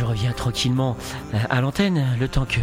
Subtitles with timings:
[0.00, 0.96] je reviens tranquillement
[1.34, 2.60] euh, à l'antenne, le temps que,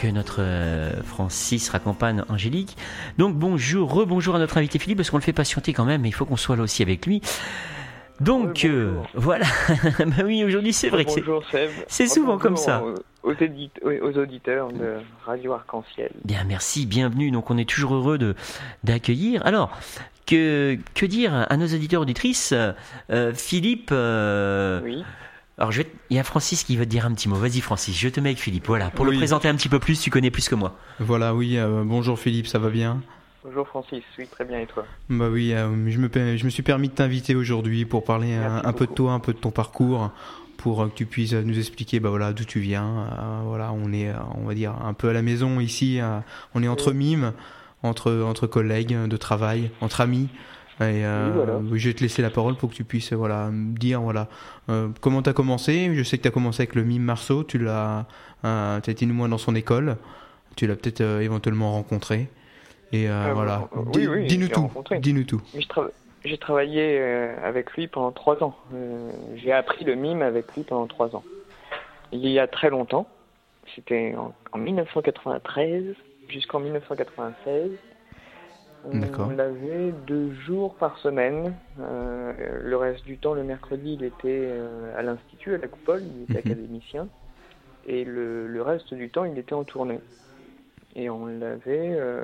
[0.00, 2.76] que notre euh, Francis raccompagne Angélique.
[3.18, 6.08] Donc bonjour, rebonjour à notre invité Philippe, parce qu'on le fait patienter quand même, mais
[6.08, 7.22] il faut qu'on soit là aussi avec lui.
[8.20, 9.46] Donc euh, voilà,
[9.98, 11.10] bah oui, aujourd'hui c'est vrai que
[11.88, 12.84] c'est, souvent comme ça.
[13.24, 16.12] Aux, aux, auditeurs de Radio Arc-en-Ciel.
[16.24, 17.32] Bien, merci, bienvenue.
[17.32, 18.36] Donc on est toujours heureux de,
[18.84, 19.44] d'accueillir.
[19.44, 19.76] Alors,
[20.24, 22.54] que, que dire à nos auditeurs auditrices
[23.34, 25.04] Philippe, oui.
[25.58, 27.36] Alors, je il y a Francis qui veut te dire un petit mot.
[27.36, 28.66] Vas-y, Francis, je te mets avec Philippe.
[28.66, 30.76] Voilà, pour le présenter un petit peu plus, tu connais plus que moi.
[31.00, 31.56] Voilà, oui.
[31.56, 33.00] Euh, bonjour Philippe, ça va bien?
[33.42, 34.84] Bonjour Francis, oui, très bien, et toi?
[35.08, 38.72] Bah oui, euh, je, me, je me suis permis de t'inviter aujourd'hui pour parler un,
[38.72, 40.10] peu de toi, un peu de ton parcours,
[40.58, 42.84] pour que tu puisses nous expliquer bah voilà, d'où tu viens.
[42.84, 46.00] Euh, voilà, on est, on va dire, un peu à la maison ici.
[46.54, 47.32] on est entre mimes,
[47.82, 50.28] entre, entre collègues de travail, entre amis.
[50.80, 54.00] Et, euh, Je vais te laisser la parole pour que tu puisses voilà, me dire
[54.00, 54.28] voilà,
[54.68, 55.90] euh, comment tu as commencé.
[55.94, 58.06] Je sais que tu as commencé avec le mime Marceau, tu l'as,
[58.44, 59.96] euh, as été moins dans son école,
[60.54, 62.28] tu l'as peut-être euh, éventuellement rencontré.
[62.92, 64.70] Et euh, voilà, dis-nous tout.
[65.00, 65.40] Dis-nous tout.
[66.24, 66.98] J'ai travaillé
[67.42, 68.56] avec lui pendant trois ans.
[69.36, 71.24] J'ai appris le mime avec lui pendant trois ans.
[72.12, 73.08] Il y a très longtemps,
[73.74, 75.94] c'était en, en 1993
[76.28, 77.70] jusqu'en 1996.
[78.84, 81.54] On l'avait deux jours par semaine.
[81.80, 82.32] Euh,
[82.62, 86.22] le reste du temps, le mercredi, il était euh, à l'Institut, à la Coupole, il
[86.22, 86.52] était mhm.
[86.52, 87.08] académicien.
[87.86, 90.00] Et le, reste du temps, il était en tournée.
[90.94, 92.22] Et on l'avait, euh,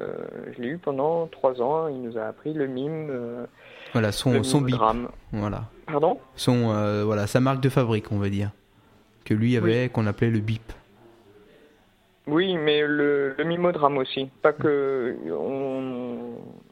[0.57, 1.89] je l'ai eu pendant trois ans.
[1.89, 3.47] Il nous a appris le mime.
[3.93, 4.77] voilà, son, son bip.
[5.33, 5.65] Voilà.
[5.87, 6.19] Pardon?
[6.37, 8.51] Son, voilà, sa marque de fabrique, on va dire.
[9.25, 10.73] Que lui avait, qu'on appelait le bip.
[12.27, 14.31] Oui, mais le, le mimodrame aussi.
[14.43, 15.17] Pas que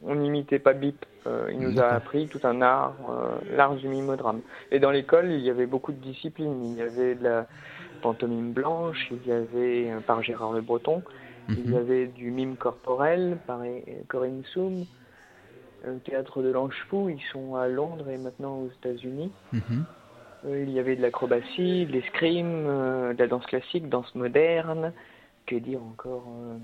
[0.02, 1.04] on n'imitait pas Bip.
[1.26, 4.40] Euh, il nous a appris tout un art, euh, l'art du mimodrame.
[4.70, 6.64] Et dans l'école, il y avait beaucoup de disciplines.
[6.64, 7.46] Il y avait de la
[8.02, 11.02] pantomime blanche, il y avait euh, par Gérard Le Breton,
[11.50, 11.76] il y mhm.
[11.76, 13.60] avait du mime corporel par
[14.08, 14.86] Corinne Soum,
[15.84, 19.30] le théâtre de l'Ange Fou, ils sont à Londres et maintenant aux États-Unis.
[19.52, 19.84] Mhm.
[20.48, 24.94] il y avait de l'acrobatie, de l'escrime, de la danse classique, danse moderne
[25.50, 26.56] que dire encore euh,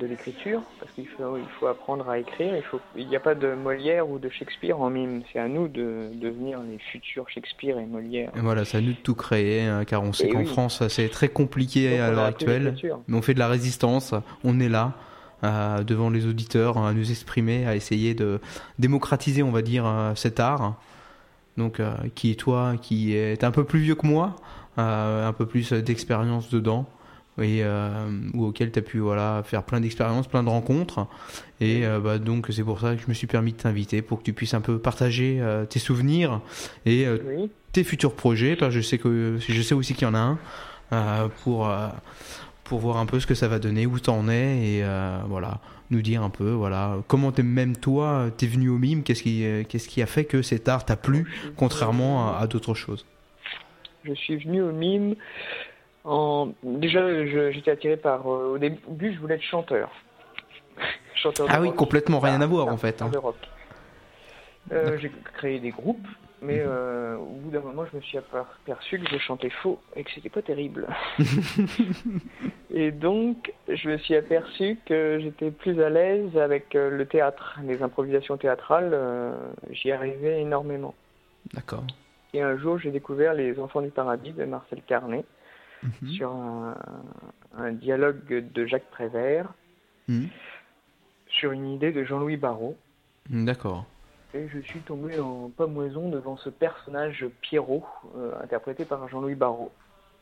[0.00, 2.56] de l'écriture Parce qu'il faut, il faut apprendre à écrire.
[2.56, 5.22] Il faut, il n'y a pas de Molière ou de Shakespeare en mime.
[5.32, 8.32] C'est à nous de devenir les futurs Shakespeare et Molière.
[8.34, 11.08] Et voilà, c'est à nous de tout créer, hein, car on sait qu'en France, c'est
[11.10, 12.74] très compliqué à l'heure actuelle.
[13.06, 14.14] Mais on fait de la résistance.
[14.44, 14.94] On est là.
[15.44, 18.38] Euh, devant les auditeurs, à nous exprimer, à essayer de
[18.78, 20.80] démocratiser, on va dire, euh, cet art.
[21.56, 21.82] Donc,
[22.14, 24.36] qui est toi, qui est un peu plus vieux que moi,
[24.76, 26.86] un peu plus d'expérience dedans
[27.38, 31.06] et euh, ou auquel tu as pu voilà faire plein d'expériences, plein de rencontres
[31.60, 34.18] et euh, bah, donc c'est pour ça que je me suis permis de t'inviter pour
[34.18, 36.40] que tu puisses un peu partager euh, tes souvenirs
[36.84, 37.06] et
[37.72, 38.56] tes futurs projets.
[38.68, 40.38] je sais que je sais aussi qu'il y en a
[40.90, 41.70] un pour
[42.64, 44.84] pour voir un peu ce que ça va donner, où t'en es et
[45.26, 45.60] voilà
[45.90, 49.88] nous dire un peu voilà comment même toi t'es venu au mime, qu'est-ce qui qu'est-ce
[49.88, 51.26] qui a fait que cet art t'a plu
[51.56, 53.06] contrairement à d'autres choses?
[54.04, 55.14] Je suis venu au mime
[56.04, 56.52] en...
[56.62, 58.26] Déjà, j'étais attiré par.
[58.26, 59.90] Euh, au début, je voulais être chanteur.
[61.14, 63.02] chanteur ah oui, complètement rien à voir en fait.
[63.02, 63.10] Hein.
[64.72, 66.06] Euh, j'ai créé des groupes,
[66.40, 66.66] mais mhm.
[66.66, 70.10] euh, au bout d'un moment, je me suis aperçu que je chantais faux et que
[70.12, 70.88] c'était pas terrible.
[72.74, 77.82] et donc, je me suis aperçu que j'étais plus à l'aise avec le théâtre, les
[77.82, 78.96] improvisations théâtrales.
[79.70, 80.94] J'y arrivais énormément.
[81.54, 81.84] D'accord.
[82.34, 85.24] Et un jour, j'ai découvert Les Enfants du Paradis de Marcel Carnet.
[85.82, 86.08] Mhm.
[86.10, 89.52] sur un, dialogue de Jacques Prévert,
[90.08, 90.28] mhm.
[91.26, 92.76] sur une idée de Jean-Louis Barrault.
[93.30, 93.86] D'accord.
[94.34, 97.84] Et je suis tombé en pamoison devant ce personnage Pierrot,
[98.16, 99.72] euh, interprété par Jean-Louis Barrault.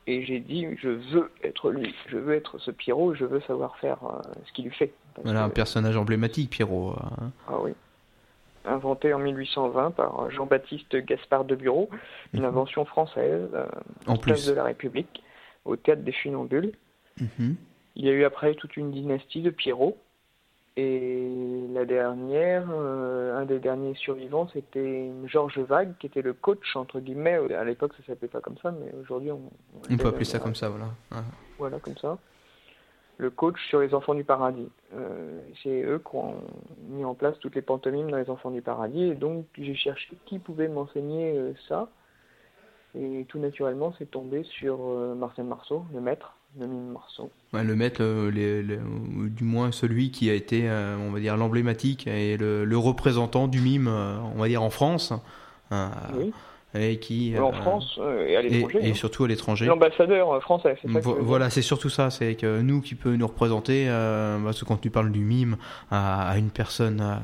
[0.06, 3.76] Et j'ai dit, je veux être lui, je veux être ce Pierrot, je veux savoir
[3.76, 4.92] faire euh, ce qu'il lui fait.
[5.22, 6.94] Voilà, un personnage emblématique, Pierrot.
[6.98, 7.30] Hein.
[7.46, 7.72] Ah oui.
[8.64, 11.88] Inventé en 1820 par Jean-Baptiste Gaspard de Bureau,
[12.32, 12.46] une mhm.
[12.46, 13.66] invention française, euh,
[14.06, 15.22] en place de la République
[15.64, 16.72] au théâtre des Funambules.
[17.20, 17.56] Mhm.
[17.96, 19.96] Il y a eu après toute une dynastie de Pierrot.
[20.76, 26.76] Et la dernière, euh, un des derniers survivants, c'était Georges Vague, qui était le coach,
[26.76, 27.38] entre guillemets.
[27.52, 29.42] À l'époque, ça s'appelait pas comme ça, mais aujourd'hui, on,
[29.90, 30.86] on, peut appeler ça comme ça, voilà.
[31.58, 32.18] Voilà, comme ça.
[33.18, 34.70] Le coach sur les enfants du paradis.
[34.94, 36.36] Euh, c'est eux qui ont
[36.88, 39.02] mis en place toutes les pantomimes dans les enfants du paradis.
[39.02, 41.90] Et donc, j'ai cherché qui pouvait m'enseigner euh, ça.
[42.98, 47.30] Et tout naturellement, c'est tombé sur euh, Marcel Marceau, le maître, le mime Marceau.
[47.52, 52.76] le maître, du moins celui qui a été, euh, on va dire, l'emblématique et le,
[52.76, 55.12] représentant du mime, euh, on va dire, en France.
[56.16, 56.32] Oui.
[56.74, 58.94] et qui en France et à l'étranger et, hein.
[58.94, 62.96] surtout à l'étranger l'ambassadeur français c'est ça voilà c'est surtout ça c'est que nous qui
[62.96, 63.86] peut nous représenter
[64.44, 65.58] parce que quand tu parles du mime
[65.92, 67.20] à, une personne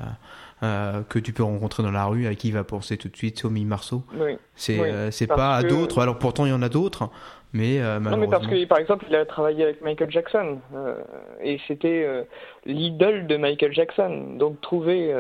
[0.60, 3.44] que tu peux rencontrer dans la rue à qui il va penser tout de suite
[3.44, 4.38] mime Marceau oui.
[4.54, 7.10] c'est c'est pas à d'autres alors pourtant il y en a d'autres
[7.56, 10.58] mais euh, Non, mais parce que, par exemple, il a travaillé avec Michael Jackson.
[10.74, 10.96] Euh,
[11.42, 12.24] et c'était euh,
[12.66, 14.36] l'idole de Michael Jackson.
[14.36, 15.14] Donc, trouver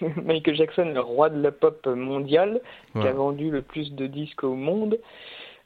[0.24, 2.60] Michael Jackson, le roi de la pop mondiale,
[2.92, 4.98] qui a vendu le plus de disques au monde,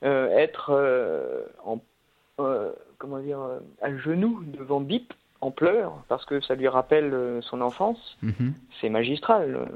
[0.02, 0.72] être
[1.64, 1.80] en,
[2.98, 3.38] comment dire,
[3.80, 8.54] à genoux devant Bip, en pleurs parce que ça lui rappelle son enfance, mhm.
[8.80, 9.68] c'est magistral.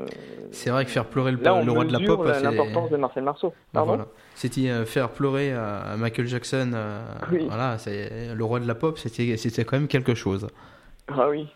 [0.50, 3.24] C'est vrai que faire pleurer le, le roi de la pop, c'est l'importance de Marcel
[3.24, 3.52] Marceau.
[3.72, 7.02] Pardon c'était euh, faire pleurer à Michael Jackson, euh,
[7.48, 10.46] voilà, c'est le roi de la pop, c'était quand même quelque chose.
[11.08, 11.48] Ah oui.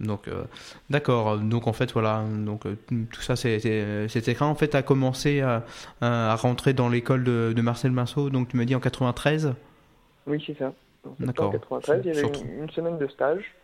[0.00, 0.44] Donc, euh,
[0.90, 1.38] d'accord.
[1.38, 2.24] Donc, en fait, voilà.
[2.26, 5.64] Donc, tout ça, c'était quand en fait à commencé à,
[6.00, 8.30] à rentrer dans l'école de, de, Marcel Marceau.
[8.30, 9.54] Donc, tu me dis en 93
[10.26, 10.72] Oui, c'est ça.
[11.18, 11.48] D'accord.
[11.48, 12.28] En 93, il y avait
[12.58, 13.54] une, semaine de stage.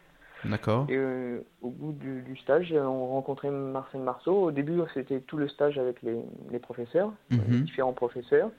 [0.45, 0.87] D'accord.
[0.89, 4.45] Et euh, au bout du, stage, on rencontrait Marcel Marceau.
[4.45, 6.21] Au début, c'était tout le stage avec les,
[6.51, 7.63] les professeurs, euh, mhm.
[7.63, 8.51] différents professeurs.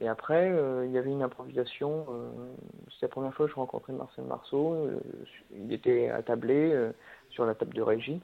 [0.00, 2.06] Et après, euh, il y avait une improvisation.
[2.92, 4.88] C'était la première fois que je rencontrais Marcel Marceau.
[5.54, 6.74] il était attablé
[7.30, 8.20] sur la table de régie.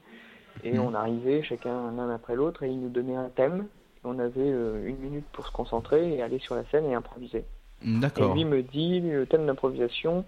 [0.63, 0.79] Et mhm.
[0.79, 3.67] on arrivait chacun l'un après l'autre et il nous donnait un thème.
[4.03, 7.43] On avait une minute pour se concentrer et aller sur la scène et improviser.
[7.83, 8.31] D'accord.
[8.31, 10.25] Et lui me dit le thème d'improvisation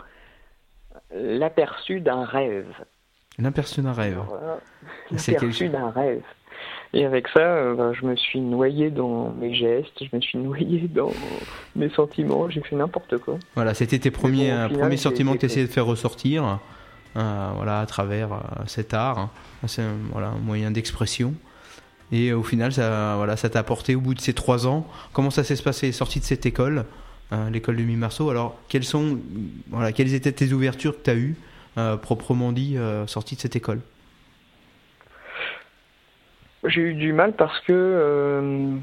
[1.14, 2.74] l'aperçu d'un rêve.
[3.38, 4.20] L'aperçu d'un rêve.
[5.12, 6.24] L'aperçu d'un rêve.
[6.94, 10.38] Et avec ça, euh, ben, je me suis noyé dans mes gestes, je me suis
[10.40, 11.12] noyé dans
[11.76, 13.38] mes sentiments, j'ai fait n'importe quoi.
[13.56, 16.60] Voilà, c'était tes premiers, euh, premiers sentiments que tu essayais de faire ressortir
[17.16, 18.30] euh, voilà, à travers
[18.66, 19.20] cet art.
[19.20, 19.30] Hein.
[19.68, 21.34] C'est un, voilà, un moyen d'expression.
[22.12, 24.88] Et au final, ça voilà, ça t'a apporté au bout de ces trois ans.
[25.12, 26.86] Comment ça s'est passé, sorti de cette école
[27.30, 28.30] Hein, l'école de Mi-Marceau.
[28.30, 29.20] Alors, quelles, sont,
[29.70, 31.36] voilà, quelles étaient tes ouvertures que tu as eues,
[31.78, 33.82] euh, proprement dit, euh, sorties de cette école?
[36.64, 38.78] J'ai eu du mal parce que euh,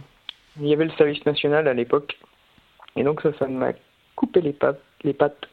[0.61, 2.19] il y avait le service national à l'époque.
[2.97, 3.73] Et donc, ça, ça m'a
[4.15, 4.81] coupé les pattes.
[5.05, 5.49] Les pattes.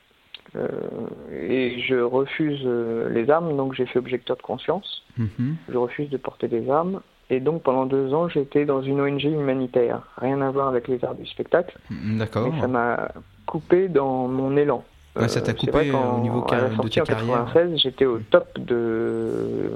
[1.32, 2.66] et je refuse
[3.10, 5.06] les armes, donc j'ai fait objecteur de conscience.
[5.18, 5.56] Mhm.
[5.70, 7.02] Je refuse de porter des armes.
[7.32, 11.04] Et donc pendant deux ans, j'étais dans une ONG humanitaire, rien à voir avec les
[11.04, 11.80] arts du spectacle.
[11.90, 12.54] Mm, d'accord.
[12.60, 13.08] ça m'a
[13.46, 14.84] coupé dans mon élan.
[15.16, 16.46] ça t'a euh, coupé au niveau
[16.76, 19.72] sortie de ta en 96, j'étais au top de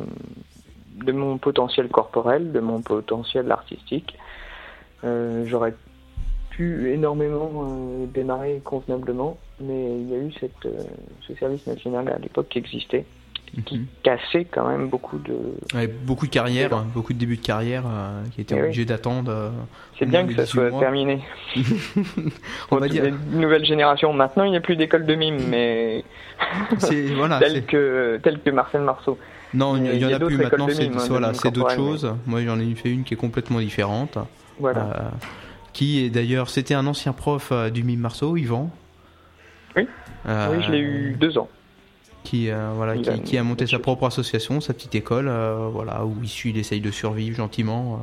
[1.06, 4.18] de mon potentiel corporel, de mon potentiel artistique.
[5.06, 5.76] Euh, j'aurais
[6.50, 10.68] pu énormément euh, démarrer convenablement, mais il y a eu cette,
[11.22, 13.06] ce service national à l'époque qui existait
[13.66, 13.86] qui mhm.
[14.04, 15.36] cassait quand même beaucoup de.
[16.06, 19.32] beaucoup de carrières, beaucoup de débuts de carrière euh, qui étaient eh obligés d'attendre.
[19.32, 19.50] Euh,
[19.98, 21.22] c'est bien que ça soit terminé.
[22.72, 23.06] On va dire.
[23.06, 24.12] Une nouvelle génération.
[24.14, 26.04] Maintenant, il n'y a plus d'école de mime, mais.
[27.16, 29.18] voilà, tel, que, tel que Marcel Marceau.
[29.54, 32.14] Non, il n'y en a plus maintenant, c'est voilà, d'autres choses.
[32.26, 34.18] Moi, j'en ai fait une qui est complètement différente.
[34.60, 34.82] Voilà.
[34.82, 35.10] Euh,
[35.72, 38.70] qui est d'ailleurs, c'était un ancien prof du mime Marceau, Yvan.
[39.78, 39.88] Oui.
[40.26, 41.50] oui, je l'ai eu deux ans
[42.26, 46.16] qui, euh, voilà, qui, a monté sa propre association, sa petite école, euh, voilà, où
[46.22, 48.02] il, il essaye de survivre gentiment,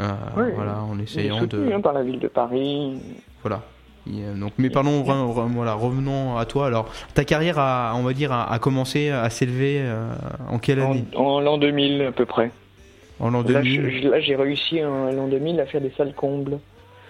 [0.00, 1.72] euh, voilà, en essayant de.
[1.72, 2.98] Hein, par la ville de Paris.
[3.42, 3.62] Voilà.
[4.06, 6.66] donc, mais parlons, voilà, revenons à toi.
[6.66, 9.84] Alors, ta carrière a, on va dire, a, commencé à s'élever
[10.48, 11.04] en quelle année?
[11.14, 12.50] En, l'an 2000 à peu près.
[13.20, 14.08] En l'an 2000.
[14.08, 16.58] Là, j'ai réussi en l'an 2000 à faire des salles combles.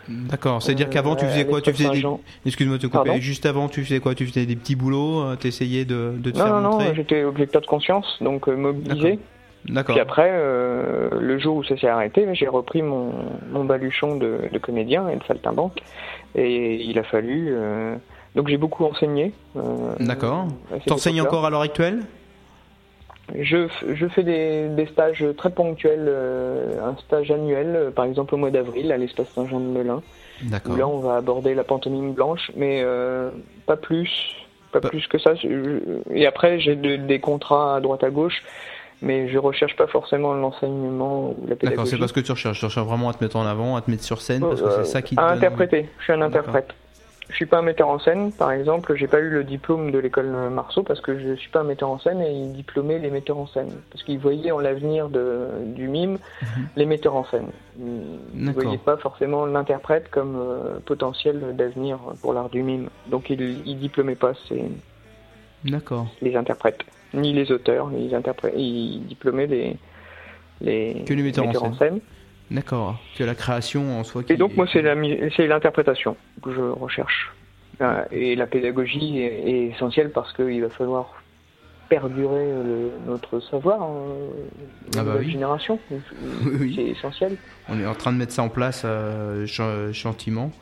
[0.09, 1.61] D'accord, c'est-à-dire qu'avant tu faisais quoi?
[1.61, 2.05] Tu faisais des...
[2.47, 3.21] Excuse-moi de te couper.
[3.21, 4.15] Juste avant, tu faisais quoi?
[4.15, 6.89] Tu faisais des petits boulots euh, T'essayais de, de te non, faire non, montrer?
[6.89, 9.19] Non, j'étais objecteur de conscience, donc euh, mobilisé.
[9.67, 9.95] D'accord.
[9.95, 13.13] Puis après, euh, le jour où ça s'est arrêté, j'ai repris mon,
[13.53, 15.79] mon baluchon de, de, comédien et de saltimbanque.
[16.35, 17.55] Et il a fallu.
[18.35, 19.33] donc j'ai beaucoup enseigné.
[20.01, 20.47] D'accord.
[20.87, 22.01] T'enseignes encore à l'heure actuelle?
[23.35, 28.35] Je, je, fais des, des, stages très ponctuels, euh, un stage annuel, euh, par exemple
[28.35, 30.03] au mois d'avril à l'espace Saint-Jean de Melun.
[30.67, 33.31] Où là, on va aborder la pantomime blanche, mais euh,
[33.67, 34.09] pas plus,
[34.73, 35.33] pas, plus que ça.
[36.15, 38.43] Et après, j'ai des contrats à droite à gauche,
[39.03, 41.71] mais je recherche pas forcément l'enseignement ou la pédagogie.
[41.71, 42.61] D'accord, c'est pas ce que tu recherches.
[42.61, 44.71] Tu recherches vraiment à te mettre en avant, à te mettre sur scène, parce que
[44.71, 45.17] c'est ça qui.
[45.19, 45.89] À interpréter.
[45.99, 46.73] Je suis un interprète.
[47.29, 48.95] Je suis pas un metteur en scène, par exemple.
[48.97, 51.91] J'ai pas eu le diplôme de l'école Marceau parce que je suis pas un metteur
[51.91, 55.89] en scène et ils diplômaient les metteurs en scène parce qu'ils voyaient en l'avenir du
[55.89, 56.69] mime mhm.
[56.77, 57.49] les metteurs en scène.
[57.79, 62.89] Ils ne voyaient pas forcément l'interprète comme euh, potentiel d'avenir pour l'art du mime.
[63.09, 64.65] Donc ils, ils diplômaient pas ces
[66.23, 68.55] les interprètes, ni les auteurs, ni les interprètes.
[68.57, 69.77] Ils diplômaient les
[70.61, 72.01] les, que les metteurs, en, scène.
[72.51, 72.99] D'accord.
[73.17, 74.23] Que la création en soi.
[74.23, 77.33] Qui et donc moi c'est l'interprétation que je recherche.
[78.11, 81.23] Et la pédagogie est, essentielle parce qu'il va falloir
[81.89, 82.47] perdurer
[83.07, 83.95] notre savoir hein,
[84.97, 85.79] ah bah génération.
[86.75, 87.37] C'est essentiel.
[87.69, 89.47] On est en train de mettre ça en place euh,
[89.93, 90.53] gentiment.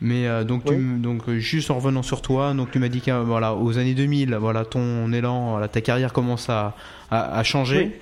[0.00, 0.64] Mais euh, donc,
[1.00, 4.34] donc juste en revenant sur toi, donc tu m'as dit que voilà, aux années 2000,
[4.34, 6.74] voilà, ton élan, voilà, ta carrière commence à,
[7.10, 7.98] à, changer.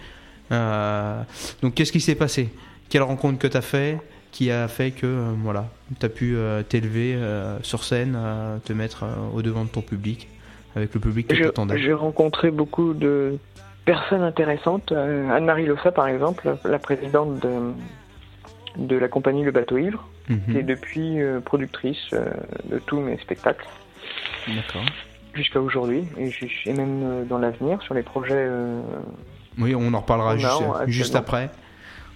[0.51, 1.23] Euh,
[1.63, 2.51] donc qu'est-ce qui s'est passé?
[2.93, 3.99] Quelle rencontre que tu as fait
[4.33, 5.67] qui a fait que voilà,
[5.99, 6.37] tu as pu
[6.69, 7.19] t'élever
[7.63, 8.19] sur scène,
[8.65, 10.29] te mettre au devant de ton public
[10.77, 13.39] avec le public qui t'attendait J'ai rencontré beaucoup de
[13.85, 14.93] personnes intéressantes.
[14.93, 17.73] Euh, Anne-Marie Lossa, par exemple, la présidente de,
[18.77, 20.41] de la compagnie Le Bateau Ivre, mhm.
[20.51, 22.27] qui est depuis euh, productrice euh,
[22.71, 23.67] de tous mes spectacles.
[24.49, 24.85] D'accord.
[25.35, 28.47] Jusqu'à aujourd'hui, et, même dans l'avenir, sur les projets.
[29.59, 31.49] oui, on en reparlera juste, juste, après.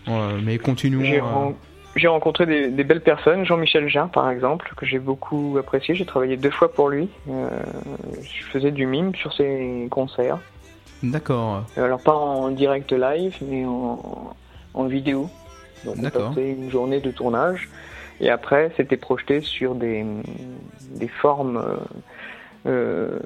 [0.06, 1.54] Mais continuons.
[1.96, 5.94] J'ai rencontré des, belles personnes, Jean-Michel Jarre par exemple, que j'ai beaucoup apprécié.
[5.94, 7.08] J'ai travaillé deux fois pour lui.
[7.30, 7.48] Euh,
[8.22, 10.38] je faisais du mime sur ses concerts.
[11.02, 11.64] D'accord.
[11.78, 15.30] Alors pas en direct live, mais en, vidéo.
[15.86, 17.70] Donc on passait une journée de tournage.
[18.20, 20.04] Et après, c'était projeté sur des,
[20.90, 21.76] des formes, euh,
[22.66, 23.18] euh,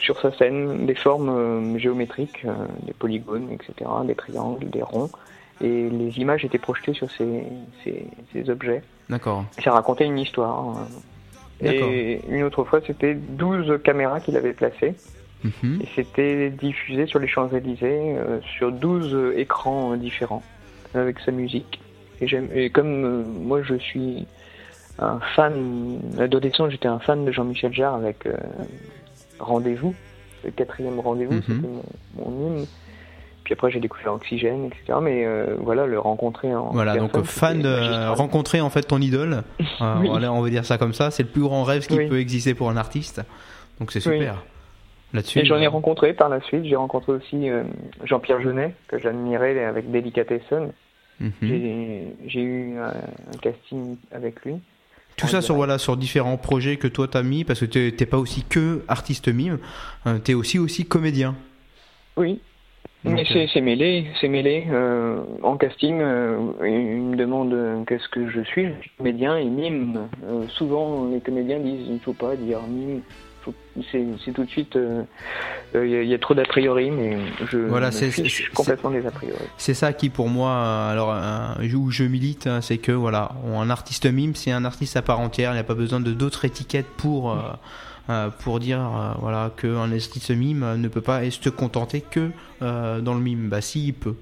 [0.00, 2.44] sur sa scène, des formes géométriques,
[2.82, 5.10] des polygones, etc., des triangles, des ronds
[5.60, 7.44] et les images étaient projetées sur ces,
[7.84, 8.82] ces, objets.
[9.08, 9.44] D'accord.
[9.62, 10.58] Ça racontait une histoire.
[10.58, 10.88] Hein.
[11.62, 14.94] Et une autre fois, c'était 12 caméras qu'il avait placées.
[15.44, 15.80] Mhm.
[15.82, 20.42] Et c'était diffusé sur les Champs-Élysées, euh, sur 12 écrans différents,
[20.94, 21.80] avec sa musique.
[22.20, 24.26] Et, et comme euh, moi, je suis
[24.98, 28.36] un fan, adolescent, j'étais un fan de Jean-Michel Jarre avec euh,
[29.38, 29.94] Rendez-vous,
[30.44, 31.42] le quatrième Rendez-vous, mhm.
[31.42, 32.66] c'était mon, mon hymne.
[33.44, 34.98] Puis après, j'ai découvert Oxygène, etc.
[35.02, 36.70] Mais euh, voilà, le rencontrer en.
[36.70, 39.42] Voilà, donc fan, de rencontrer en fait ton idole.
[39.80, 41.10] Euh, on va dire ça comme ça.
[41.10, 43.20] C'est le plus grand rêve qui peut exister pour un artiste.
[43.80, 44.42] Donc c'est super.
[45.12, 45.40] Là-dessus.
[45.40, 46.64] Et j'en ai euh, rencontré par la suite.
[46.64, 47.48] J'ai rencontré aussi
[48.04, 50.72] Jean-Pierre Jeunet, que j'admirais avec Delicatessen.
[51.20, 51.32] Mhm.
[52.26, 52.92] J'ai eu un,
[53.42, 54.54] casting avec lui.
[55.16, 58.18] Tout ça sur, voilà, sur différents projets que toi t'as mis, parce que t'es pas
[58.18, 59.58] aussi que artiste mime,
[60.24, 61.34] tu es aussi, aussi comédien.
[62.16, 62.40] Oui,
[63.04, 64.66] mais euh, c'est mêlé, c'est mêlé.
[64.70, 68.66] Euh, en casting, euh, ils me demandent qu'est-ce que je suis.
[68.66, 70.08] Je suis comédien et mime.
[70.48, 73.02] souvent, les comédiens disent il ne faut pas dire mime.
[73.92, 74.78] C'est tout de suite.
[75.74, 77.18] Il y, a trop d'a priori, mais
[77.50, 78.10] je voilà, c'est
[78.54, 79.38] complètement des a priori.
[79.58, 81.14] C'est ça qui, pour moi, alors
[81.60, 85.20] où je milite, hein, c'est que voilà, un artiste mime, c'est un artiste à part
[85.20, 85.50] entière.
[85.50, 87.36] Il n'y a pas besoin de d'autres étiquettes pour.
[88.10, 92.30] Euh, pour dire euh, voilà qu'un artiste mime ne peut pas se contenter que
[92.60, 93.48] euh, dans le mime.
[93.48, 94.16] Bah si, il peut.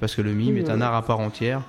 [0.00, 1.60] Parce que le mime est un art à part entière.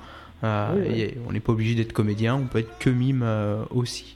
[0.44, 3.26] et on n'est pas obligé d'être comédien, on peut être que mime
[3.70, 4.16] aussi.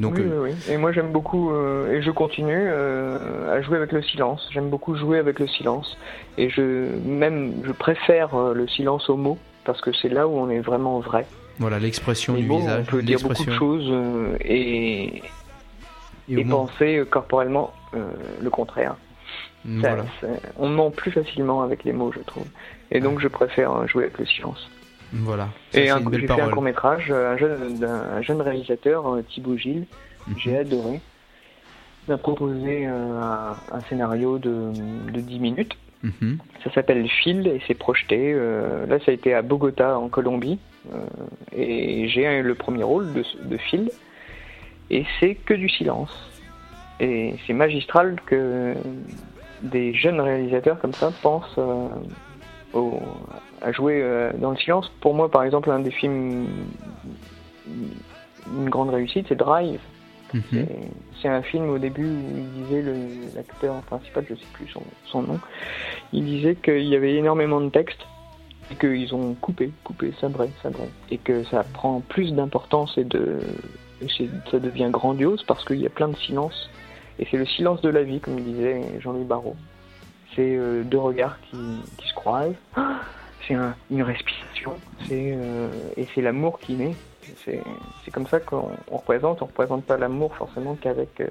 [0.00, 4.48] Donc, oui, oui, Et moi j'aime beaucoup, et je continue à jouer avec le silence.
[4.52, 5.96] J'aime beaucoup jouer avec le silence.
[6.36, 10.50] Et je, même, je préfère le silence au mot, parce que c'est là où on
[10.50, 11.26] est vraiment vrai.
[11.58, 12.86] Voilà, l'expression du visage.
[12.88, 15.22] On peut dire beaucoup de choses et,
[16.28, 18.96] et, penser corporellement euh, le contraire.
[19.64, 22.46] on ment plus facilement avec les mots, je trouve.
[22.90, 24.70] Et donc, je préfère jouer avec le silence.
[25.12, 25.48] Voilà.
[25.72, 29.86] et un, j'ai fait un court métrage, un jeune, un jeune réalisateur, euh, Thibaut Gilles,
[30.26, 30.34] mhm.
[30.36, 31.00] j'ai adoré.
[32.06, 34.72] Il m'a proposé euh, un, scénario de,
[35.12, 35.76] de 10 minutes.
[36.02, 36.38] Mhm.
[36.64, 38.32] Ça s'appelle Fil et c'est projeté.
[38.34, 40.58] là, ça a été à Bogota, en Colombie.
[41.52, 43.90] Et j'ai le premier rôle de, de Phil
[44.90, 46.14] et c'est que du silence.
[47.00, 48.74] Et c'est magistral que
[49.62, 51.88] des jeunes réalisateurs comme ça pensent euh,
[53.62, 54.90] à jouer euh, dans le silence.
[55.00, 56.46] Pour moi, par exemple, un des films,
[57.66, 59.80] une grande réussite, c'est Drive.
[60.34, 60.66] Mhm.
[61.22, 62.84] C'est un film au début où il disait,
[63.34, 65.38] l'acteur principal, je ne sais plus son, son nom,
[66.12, 68.06] il disait qu'il y avait énormément de textes
[68.70, 73.38] et qu'ils ont coupé, coupé, sabré, sabré, et que ça prend plus d'importance et de
[74.50, 76.70] ça devient grandiose parce qu'il y a plein de silence.
[77.18, 79.56] Et c'est le silence de la vie, comme disait Jean-Louis Barrault.
[80.34, 81.56] C'est euh, deux regards qui,
[81.96, 82.54] qui se croisent,
[83.46, 83.56] c'est
[83.90, 84.74] une respiration,
[85.10, 86.94] euh, et c'est l'amour qui naît.
[87.44, 91.26] C'est comme ça qu'on représente, on représente pas l'amour forcément qu'avec euh,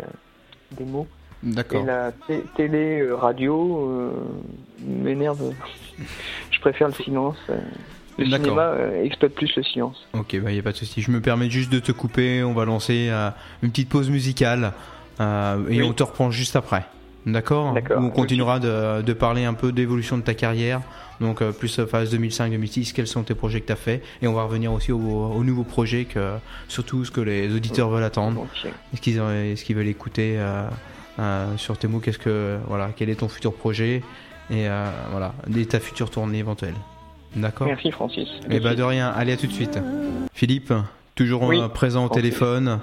[0.72, 1.08] des mots.
[1.44, 1.82] D'accord.
[1.82, 2.12] Et la
[2.56, 4.12] télé, radio
[4.82, 5.54] m'énerve.
[6.52, 7.38] Je préfère le silence.
[8.18, 10.08] Le cinéma euh, exploite plus le silence.
[10.14, 11.02] Ok, il bah, n'y a pas de souci.
[11.02, 12.44] Je me permets juste de te couper.
[12.44, 13.30] On va lancer euh,
[13.62, 14.74] une petite pause musicale
[15.20, 16.86] euh, et on te reprend juste après.
[17.26, 17.76] D'accord?
[17.98, 20.82] On continuera de, de, parler un peu d'évolution de ta carrière.
[21.20, 24.04] Donc, plus phase 2005-2006, quels sont tes projets que tu as fait?
[24.22, 26.36] Et on va revenir aussi aux, nouveaux projets, que,
[26.68, 28.46] surtout ce que les auditeurs veulent attendre.
[28.94, 30.38] Est-ce qu'ils est qu'ils veulent écouter
[31.58, 34.02] sur tes mots Qu'est-ce que, voilà, Quel est ton futur projet
[34.52, 34.68] Et
[35.12, 35.34] voilà,
[35.70, 36.76] ta future tournée éventuelle.
[37.36, 37.68] D'accord?
[37.68, 38.30] Merci Francis.
[38.50, 39.78] Et eh bah ben, de rien, allez à tout de suite.
[40.34, 40.74] Philippe,
[41.16, 42.80] toujours présent au téléphone.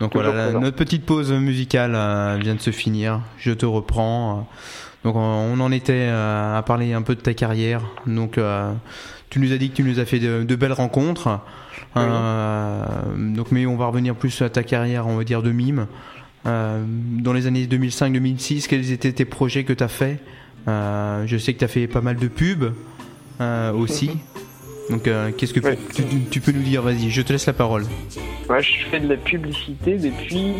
[0.00, 3.20] Donc voilà, notre petite pause musicale euh, vient de se finir.
[3.38, 4.48] Je te reprends.
[5.04, 7.82] Donc on en était euh, à parler un peu de ta carrière.
[8.06, 8.72] Donc euh,
[9.28, 11.40] tu nous as dit que tu nous as fait de, belles rencontres.
[11.96, 15.86] donc mais on va revenir plus à ta carrière, on va dire de mime.
[16.44, 20.18] Dans les années 2005-2006, quels étaient tes projets que tu as fait
[20.66, 22.72] Je sais que tu as fait pas mal de pubs
[23.74, 24.10] aussi.
[24.90, 25.60] Donc, euh, qu'est-ce que
[26.30, 26.82] tu, peux nous dire?
[26.82, 27.84] Vas-y, je te laisse la parole.
[28.48, 30.52] Moi, je fais de la publicité depuis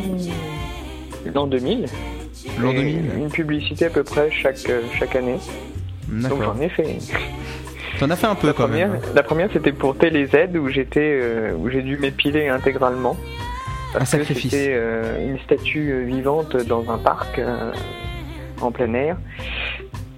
[1.35, 1.87] l'an 2000.
[2.61, 4.59] L'an 2000 Une publicité à peu près chaque,
[4.99, 5.39] chaque année.
[6.09, 6.99] Donc, j'en ai fait.
[7.99, 9.01] T'en as fait un peu la quand première, même.
[9.15, 13.17] La première, c'était pour TéléZ où j'étais, euh, où j'ai dû m'épiler intégralement.
[13.93, 17.41] Parce que c'était euh, une statue vivante dans un parc
[18.61, 19.17] en plein air.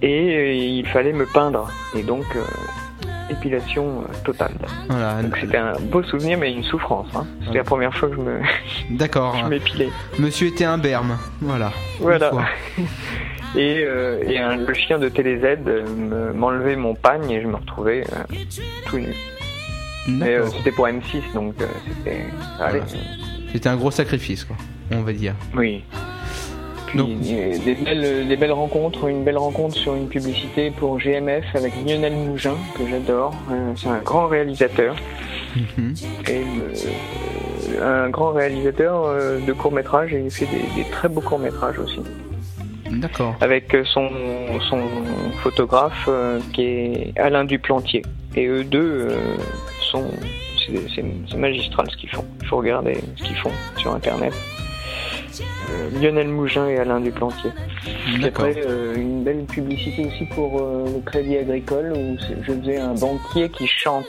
[0.01, 1.71] Et il fallait me peindre.
[1.95, 2.25] Et donc,
[3.29, 4.53] épilation euh, totale.
[5.21, 7.07] Donc c'était un beau souvenir, mais une souffrance.
[7.15, 7.25] Hein.
[7.43, 8.39] C'était la première fois que je me.
[8.91, 9.47] D'accord.
[9.49, 9.89] m'épilais.
[10.19, 11.71] Monsieur était un berme, voilà.
[11.99, 12.31] Voilà.
[13.55, 18.03] et, euh, et le chien de TéléZ euh, m'enlevait mon pagne et je me retrouvais
[18.87, 19.13] tout nu.
[20.07, 21.55] Mais c'était pour M6, donc
[21.87, 22.25] c'était.
[23.53, 24.57] C'était un gros sacrifice, quoi,
[24.91, 25.35] on va dire.
[25.55, 25.83] Oui
[26.95, 32.13] des, belles, des belles rencontres, une belle rencontre sur une publicité pour GMF avec Lionel
[32.13, 33.33] Mougin, que j'adore.
[33.51, 34.95] Euh, c'est un grand réalisateur.
[35.55, 35.93] Mhm.
[36.27, 36.41] Et
[37.79, 41.99] euh, un grand réalisateur euh, de courts-métrages et il fait des, très beaux courts-métrages aussi.
[42.91, 43.35] D'accord.
[43.41, 44.09] Avec son,
[44.69, 44.81] son
[45.41, 46.07] photographe
[46.53, 48.03] qui est Alain Duplantier.
[48.35, 49.09] Et eux deux
[49.91, 50.11] sont.
[50.95, 52.25] C'est magistral ce qu'ils font.
[52.41, 54.33] Il faut regarder ce qu'ils font sur internet.
[55.41, 57.51] Euh, Lionel Mougin et Alain Duplantier.
[58.23, 62.93] Après, euh, une belle publicité aussi pour euh, le Crédit Agricole où je faisais un
[62.93, 64.05] banquier qui chante.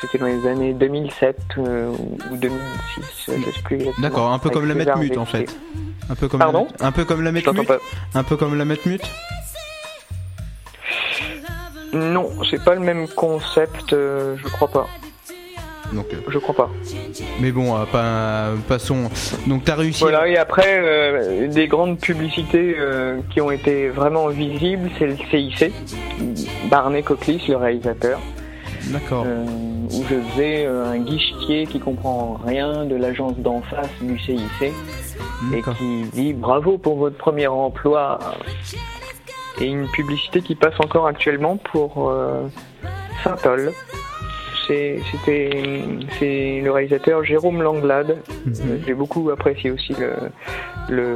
[0.00, 4.74] C'était dans les années 2007 ou 2006, je sais plus D'accord, un peu comme la
[4.74, 5.54] Metmut en fait.
[6.08, 6.66] Un peu comme Pardon?
[6.80, 7.70] La, un peu comme la Metmut.
[8.14, 9.02] Un peu comme la Metmut.
[11.92, 14.86] Non, c'est pas le même concept, je crois pas.
[15.92, 16.70] Donc, euh, je crois pas.
[17.40, 19.10] Mais bon, euh, pas, passons.
[19.46, 20.02] Donc t'as réussi.
[20.02, 22.76] Voilà, et après, euh, des grandes publicités
[23.30, 25.72] qui ont été vraiment visibles, c'est le CIC,
[26.70, 28.20] Barney Cochlis, le réalisateur.
[28.86, 29.26] D'accord.
[29.26, 35.62] où je faisais un guichetier qui comprend rien de l'agence d'en face du CIC et
[35.76, 38.18] qui dit bravo pour votre premier emploi.
[39.60, 42.12] Et une publicité qui passe encore actuellement pour
[43.22, 43.72] Saint-Ol
[44.70, 48.18] c'est le réalisateur Jérôme Langlade.
[48.46, 48.82] Mhm.
[48.86, 49.94] J'ai beaucoup apprécié aussi
[50.88, 51.10] le,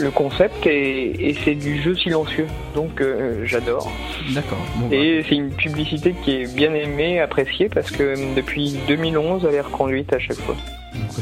[0.00, 3.90] le, concept et, c'est du jeu silencieux, donc euh, j'adore.
[4.34, 4.58] D'accord.
[4.90, 5.26] et bah.
[5.28, 10.12] c'est une publicité qui est bien aimée, appréciée parce que depuis 2011, elle est reconduite
[10.12, 10.56] à chaque fois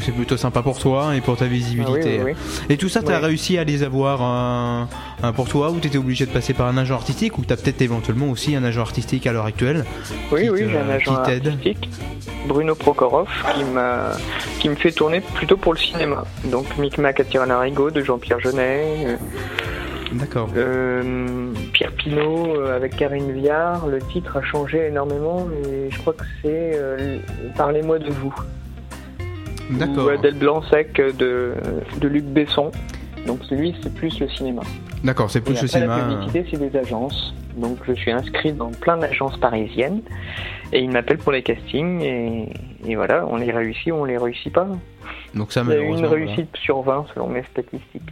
[0.01, 2.21] c'est plutôt sympa pour toi et pour ta visibilité.
[2.25, 4.87] Ah et tout ça, tu as réussi à les avoir
[5.35, 7.57] pour toi ou tu étais obligé de passer par un agent artistique ou tu as
[7.57, 9.85] peut-être éventuellement aussi un agent artistique à l'heure actuelle
[10.31, 11.89] Oui, oui, j'ai un agent artistique,
[12.47, 13.63] Bruno Prokhorov, qui,
[14.59, 16.23] qui me fait tourner plutôt pour le cinéma.
[16.45, 19.05] Donc Micmac à Tirana-Rigaud de Jean-Pierre Genet.
[19.05, 19.15] Euh,
[20.13, 20.49] D'accord.
[20.55, 26.13] Euh, Pierre Pinault euh, avec Karine Viard, le titre a changé énormément et je crois
[26.13, 26.79] que c'est
[27.55, 28.33] Parlez-moi de vous.
[29.71, 31.53] Ou Adèle Blanc-Sec de,
[31.99, 32.71] de Luc Besson.
[33.25, 34.61] Donc lui, c'est plus le cinéma.
[35.03, 35.97] D'accord, c'est plus le cinéma.
[35.97, 37.33] La publicité, c'est des agences.
[37.57, 40.01] Donc je suis inscrit dans plein d'agences parisiennes
[40.71, 42.49] et ils m'appellent pour les castings et,
[42.85, 44.67] et, voilà, on les réussit ou on les réussit pas.
[45.33, 48.09] Donc ça, Il y a une réussite sur 20 selon mes statistiques.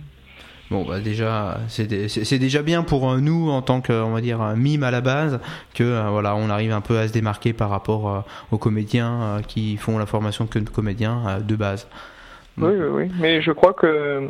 [0.72, 4.40] Bon, bah déjà, c'est déjà bien pour euh, nous en tant que, on va dire,
[4.56, 5.40] mime à la base,
[5.76, 8.20] que euh, voilà, on arrive un peu à se démarquer par rapport euh,
[8.52, 11.88] aux comédiens qui font la formation que de comédiens de base.
[12.58, 14.30] Oui, oui, oui, mais je crois que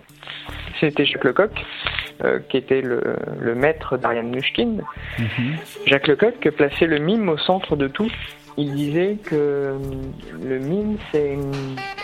[0.80, 1.52] c'était Jacques Lecoq
[2.50, 3.02] qui était le,
[3.40, 4.78] le maître d'Ariane Mushkin.
[5.20, 5.56] Mhm.
[5.86, 8.10] Jacques Lecoq plaçait le mime au centre de tout.
[8.58, 9.76] Il disait que
[10.42, 11.38] le mime, c'est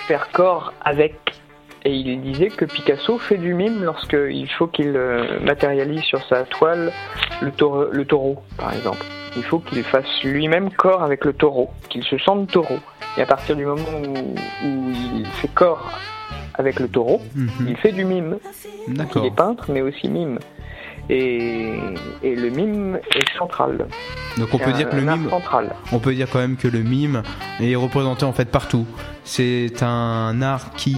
[0.07, 1.15] faire corps avec
[1.83, 6.43] et il disait que Picasso fait du mime lorsqu'il faut qu'il euh, matérialise sur sa
[6.43, 6.91] toile
[7.41, 9.03] le taureau, le taureau, par exemple.
[9.35, 12.77] Il faut qu'il fasse lui-même corps avec le taureau, qu'il se sente taureau.
[13.17, 13.81] Et à partir du moment
[14.63, 15.91] où, il fait corps
[16.53, 17.49] avec le taureau, mhm.
[17.67, 18.37] il fait du mime.
[18.87, 20.37] Il est peintre, mais aussi mime.
[21.11, 21.77] Et,
[22.23, 23.85] le mime est central.
[24.37, 25.75] Donc on peut dire que le mime, central.
[25.91, 27.21] on peut dire quand même que le mime
[27.59, 28.87] est représenté en fait partout.
[29.25, 30.95] C'est un art qui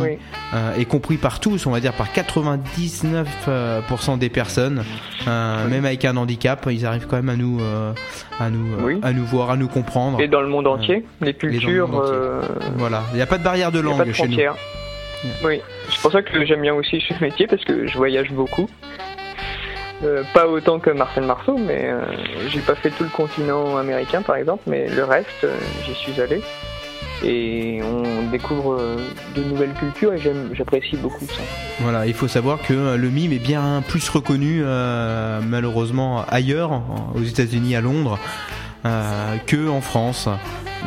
[0.54, 4.84] euh, est compris par tous, on va dire par 99% des personnes,
[5.28, 7.92] euh, même avec un handicap, ils arrivent quand même à nous, euh,
[8.40, 10.22] à nous, à nous voir, à nous comprendre.
[10.22, 11.90] Et dans le monde entier, les cultures.
[12.76, 14.38] Voilà, il n'y a pas de barrière de langue chez nous.
[15.44, 18.70] Oui, c'est pour ça que j'aime bien aussi ce métier parce que je voyage beaucoup.
[20.04, 22.02] Euh, pas autant que Marcel Marceau, mais euh,
[22.50, 26.20] j'ai pas fait tout le continent américain par exemple, mais le reste, euh, j'y suis
[26.20, 26.42] allé.
[27.24, 28.82] Et on découvre
[29.34, 30.20] de nouvelles cultures et
[30.52, 31.42] j'apprécie beaucoup ça.
[31.80, 36.82] Voilà, il faut savoir que le mime est bien plus reconnu malheureusement ailleurs,
[37.16, 38.20] aux États-Unis, à Londres,
[38.84, 40.30] que en France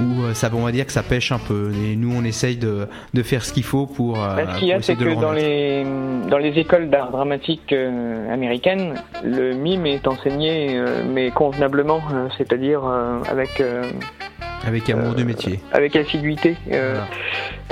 [0.01, 1.73] où euh, ça, on va dire que ça pêche un peu.
[1.75, 4.23] Et nous, on essaye de, de faire ce qu'il faut pour.
[4.23, 5.85] Euh, ce qu'il y a, c'est que dans les,
[6.29, 12.01] dans les écoles d'art dramatique euh, américaines, le mime est enseigné, mais convenablement,
[12.37, 12.83] c'est-à-dire
[13.29, 13.63] avec.
[14.67, 15.61] avec amour du métier.
[15.73, 16.57] Avec assiduité.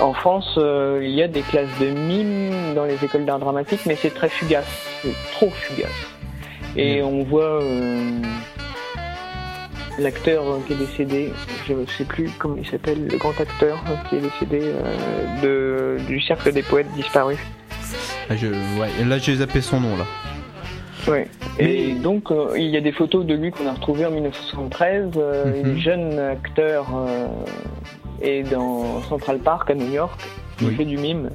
[0.00, 3.96] En France, il y a des classes de mime dans les écoles d'art dramatique, mais
[3.96, 4.66] c'est très fugace.
[5.02, 5.90] C'est trop fugace.
[6.76, 7.60] Et on voit
[9.98, 11.32] l'acteur qui est décédé,
[11.66, 16.04] je ne sais plus comment il s'appelle, le grand acteur qui est décédé euh, de,
[16.06, 17.38] du cercle des poètes disparus.
[18.28, 20.04] Ah, je, ouais, là j'ai zappé son nom là.
[21.06, 21.28] Ouais.
[21.58, 25.12] Et donc euh, il y a des photos de lui qu'on a retrouvées en 1973.
[25.16, 25.78] Euh, il est mhm.
[25.78, 26.86] jeune acteur
[28.22, 30.18] et dans Central Park à New York.
[30.62, 31.30] Il fait du mime.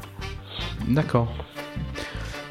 [0.88, 1.28] D'accord.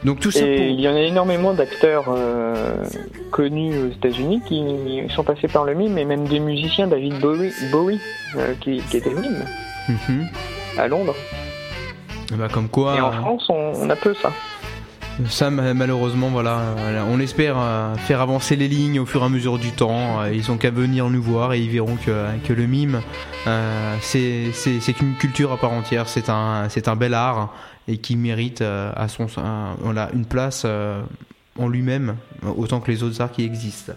[0.04, 2.84] Donc tout ça et il y en a énormément d'acteurs euh,
[3.32, 7.52] connus aux États-Unis qui sont passés par le mime, et même des musiciens, David Bowie,
[7.72, 8.00] Bowie
[8.36, 9.44] euh, qui, qui, était mime
[9.88, 10.28] mhm.
[10.76, 11.14] à Londres.
[12.34, 12.96] Bah comme quoi.
[12.96, 14.30] Et en France, on, a peu ça.
[15.28, 16.60] Ça, malheureusement, voilà,
[17.10, 20.24] on espère euh, faire avancer les lignes au fur et à mesure du temps.
[20.26, 23.00] Ils ont qu'à venir nous voir et ils verront que, le mime,
[24.00, 26.08] c'est une culture à part entière.
[26.08, 27.52] C'est un, bel art
[27.88, 29.26] et qui mérite euh, à son,
[29.80, 31.00] voilà, une place euh,
[31.58, 32.16] en lui-même
[32.56, 33.92] autant que les autres arts qui existent.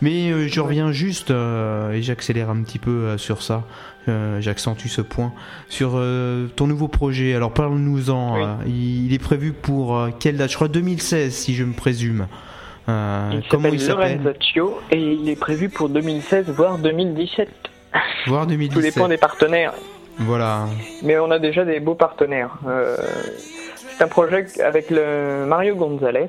[0.00, 3.64] Mais euh, je reviens juste et j'accélère un petit peu sur ça.
[4.40, 5.32] J'accentue ce point
[5.68, 5.90] sur
[6.56, 7.34] ton nouveau projet.
[7.34, 8.58] Alors parle-nous-en.
[8.66, 10.50] il, est prévu pour quelle date?
[10.50, 12.26] Je crois 2016 si je me présume.
[12.88, 14.20] il comment il s'appelle?
[14.90, 17.48] Et il est prévu pour 2016 voire 2017.
[18.26, 18.74] Voire 2017.
[18.74, 19.74] Tout dépend des partenaires.
[20.20, 20.66] Voilà.
[21.02, 22.58] Mais on a déjà des beaux partenaires.
[22.66, 22.96] Euh,
[23.76, 26.28] c'est un projet avec le Mario Gonzalez,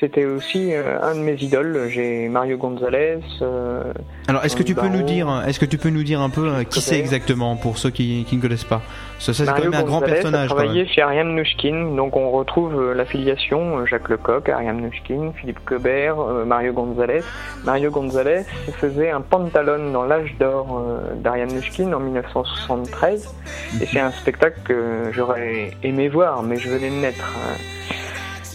[0.00, 1.86] c'était aussi euh, un de mes idoles.
[1.88, 3.20] J'ai Mario Gonzalez.
[3.42, 3.92] Euh,
[4.28, 6.48] Alors, est-ce que tu peux nous dire, est-ce que tu peux nous dire un peu
[6.48, 8.82] euh, qui c'est exactement pour ceux qui, qui ne connaissent pas?
[9.18, 10.50] Ça, c'est quand même un grand personnage.
[10.50, 16.16] A travaillé chez Ariane Nouchkine, donc on retrouve l'affiliation Jacques Lecoq, Ariane Nouchkine, Philippe Cobert,
[16.44, 17.22] Mario Gonzalez.
[17.64, 18.42] Mario Gonzalez
[18.78, 20.84] faisait un pantalon dans l'âge d'or
[21.16, 23.34] d'Ariane Nouchkine en 1973,
[23.80, 27.34] et c'est un spectacle que j'aurais aimé voir, mais je venais de naître.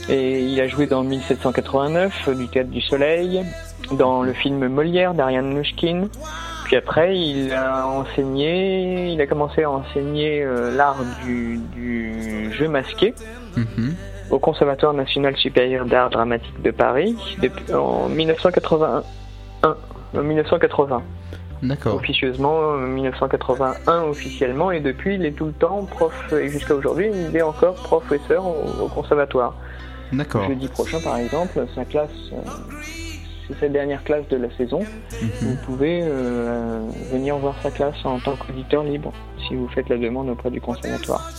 [0.10, 3.46] Et il a joué dans 1789 du Théâtre du Soleil,
[3.92, 6.10] dans le film Molière d'Ariane Nouchkine.
[6.66, 11.60] Puis après, il a enseigné, il a commencé à enseigner euh, l'art du,
[12.52, 13.14] jeu masqué
[13.56, 13.96] mhm.
[14.32, 19.04] au Conservatoire national supérieur d'art dramatique de Paris depuis, en 1981.
[19.64, 21.04] En 1980.
[21.62, 21.96] D'accord.
[21.96, 27.36] Officieusement, 1981 officiellement, et depuis, il est tout le temps prof, et jusqu'à aujourd'hui, il
[27.36, 29.56] est encore professeur au conservatoire.
[30.12, 30.48] D'accord.
[30.48, 32.38] Jeudi prochain, par exemple, sa classe, euh,
[33.48, 34.80] c'est sa dernière classe de la saison.
[34.80, 35.30] Mhm.
[35.42, 39.14] Vous pouvez euh, venir voir sa classe en tant qu'auditeur libre
[39.48, 41.30] si vous faites la demande auprès du conservatoire.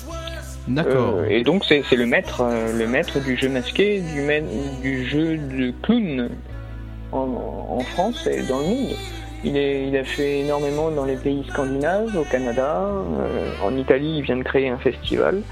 [0.68, 1.14] D'accord.
[1.16, 2.44] Euh, et donc c'est le maître,
[2.76, 4.22] le maître du jeu masqué, du,
[4.82, 6.28] du jeu de clown
[7.12, 8.94] en, France et dans le monde.
[9.42, 12.86] Il, est, il, a fait énormément dans les pays scandinaves, au Canada,
[13.64, 15.42] en Italie, il vient de créer un festival.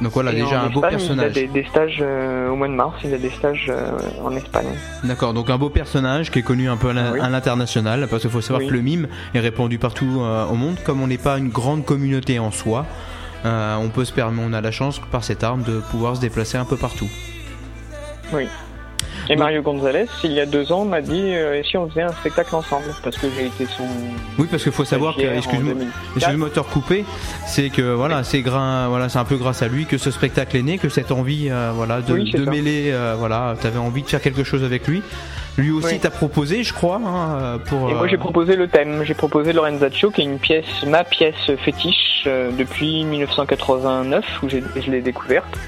[0.00, 1.32] Donc voilà, déjà un beau personnage.
[1.36, 4.34] Il a des, stages euh, au mois de mars, il a des stages euh, en
[4.34, 4.68] Espagne.
[5.04, 8.40] D'accord, donc un beau personnage qui est connu un peu à l'international, parce qu'il faut
[8.40, 10.76] savoir que le mime est répandu partout euh, au monde.
[10.84, 12.86] Comme on n'est pas une grande communauté en soi,
[13.44, 16.56] on peut se permettre, on a la chance par cette arme de pouvoir se déplacer
[16.56, 17.08] un peu partout.
[18.32, 18.46] Oui.
[19.28, 22.12] Et Mario Gonzalez, il y a deux ans, m'a dit euh, si on faisait un
[22.12, 22.86] spectacle ensemble?
[23.02, 23.84] Parce que j'ai été son.
[24.38, 25.74] Oui, parce qu'il faut savoir que, excuse-moi,
[26.16, 27.04] excuse moteur coupé,
[27.46, 30.62] c'est que voilà, c'est voilà, c'est un peu grâce à lui que ce spectacle est
[30.62, 34.22] né, que cette envie, euh, voilà, de, de mêler, euh, voilà, t'avais envie de faire
[34.22, 35.02] quelque chose avec lui.
[35.58, 37.90] Lui aussi t'a proposé, je crois, hein, pour.
[37.90, 41.50] Et moi j'ai proposé le thème, j'ai proposé Lorenzaccio, qui est une pièce, ma pièce
[41.64, 45.58] fétiche depuis 1989 où je l'ai découverte.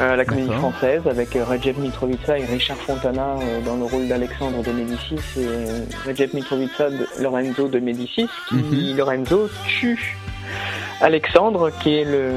[0.00, 4.08] Euh, la comédie française avec euh, Recep Mitrovica et Richard Fontana euh, dans le rôle
[4.08, 8.96] d'Alexandre de Médicis et Recep Mitrovica de Lorenzo de Médicis qui mhm.
[8.96, 10.16] Lorenzo tue
[11.02, 12.32] Alexandre qui est le,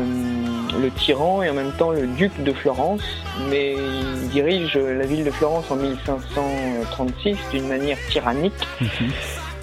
[0.82, 3.04] le, tyran et en même temps le duc de Florence
[3.50, 8.89] mais il dirige la ville de Florence en 1536 d'une manière tyrannique mhm.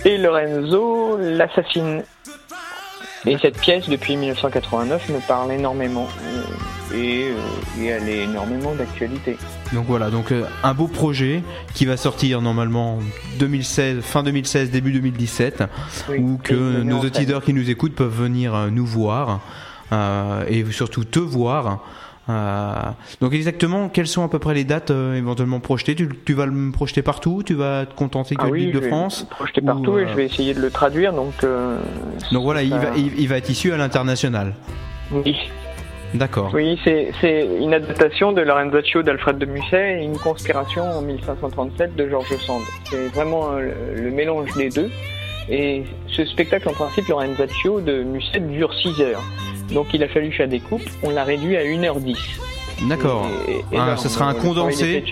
[0.07, 2.05] et Lorenzo l'assassine
[3.27, 6.09] et cette pièce, depuis 1989, me parle énormément.
[6.23, 7.33] Euh, et,
[7.87, 9.37] elle est énormément d'actualité.
[9.73, 11.43] Donc voilà, donc euh, un beau projet
[11.75, 12.99] qui va sortir normalement
[13.39, 15.65] 2016, fin 2016, début 2017,
[16.19, 19.41] où que nos auditeurs qui nous écoutent peuvent venir euh, nous voir
[20.49, 21.85] et surtout te voir.
[22.29, 22.75] Euh,
[23.21, 25.97] donc exactement, quelles sont à peu près les dates euh, éventuellement projetées?
[25.97, 27.43] Tu, vas le projeter partout?
[27.45, 29.27] Tu vas te contenter que ah de de France?
[29.31, 31.13] Projeter partout et je vais essayer de le traduire.
[31.13, 31.79] Donc, euh,
[32.31, 34.55] donc voilà, il, va, il, va être issu à l'international.
[35.11, 35.37] Oui.
[36.15, 36.51] D'accord.
[36.53, 42.09] Oui, c'est une adaptation de Lorenzaccio d'Alfred de Musset et une conspiration en 1537 de
[42.09, 42.63] Georges Sand.
[42.85, 44.91] C'est vraiment le, mélange des deux.
[45.49, 49.23] Et ce spectacle, en principe, Lorenzaccio de Musset dure 6 heures.
[49.73, 52.17] Donc il a fallu faire des coupes, on l'a réduit à 1h10.
[52.89, 53.29] D'accord.
[53.77, 55.05] Ah, ce sera un condensé.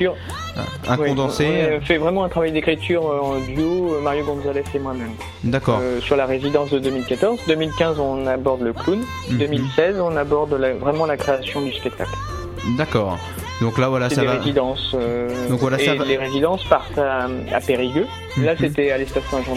[0.88, 1.79] Un condensé.
[1.81, 5.12] On fait vraiment un travail d'écriture euh, en duo, euh, Mario Gonzalez et moi-même.
[5.44, 5.79] D'accord.
[5.81, 7.40] Euh, sur la résidence de 2014.
[7.46, 9.01] 2015, on aborde le clown.
[9.31, 10.03] 2016, mhm.
[10.03, 12.11] on aborde vraiment la création du spectacle.
[12.77, 13.18] D'accord.
[13.61, 14.33] Donc là, voilà, ça va.
[14.33, 14.96] Résidences,
[15.49, 17.29] Donc voilà, et les résidences partent à,
[17.64, 18.07] Périgueux.
[18.38, 18.59] Là, mhm.
[18.61, 19.57] c'était à l'espace Saint-Jean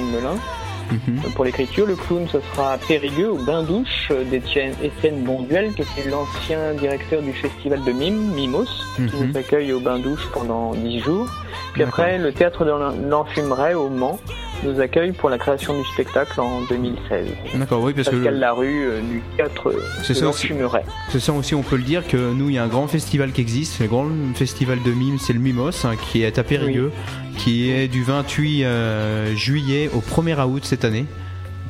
[0.92, 1.32] Mhm.
[1.36, 7.22] Pour l'écriture, le clown, ce sera Périgueux au bain-douche d'Étienne Bonduel, qui était l'ancien directeur
[7.22, 8.66] du festival de Mime, Mimos,
[8.96, 9.28] qui mhm.
[9.28, 11.28] nous accueille au bain-douche pendant 10 jours.
[11.74, 14.20] Puis après, le théâtre de l'Enfumeray au Mans
[14.64, 17.28] nous accueille pour la création du spectacle en 2016.
[17.56, 18.40] D'accord, oui, parce Pascal que.
[18.40, 20.84] la rue euh, du théâtre de l'Enfumeray.
[21.10, 23.32] C'est ça aussi, on peut le dire que nous, il y a un grand festival
[23.32, 26.92] qui existe, le grand festival de mime, c'est le Mimos, hein, qui est à Périgueux,
[27.38, 31.06] qui est du 28 euh, juillet au 1er août cette année.